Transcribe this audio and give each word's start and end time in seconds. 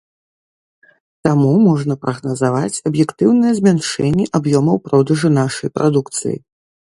Таму 1.27 1.49
можна 1.67 1.97
прагназаваць 2.05 2.79
аб'ектыўнае 2.91 3.53
змяншэнне 3.59 4.25
аб'ёмаў 4.39 4.77
продажу 4.87 5.27
нашай 5.39 5.69
прадукцыі. 5.79 6.35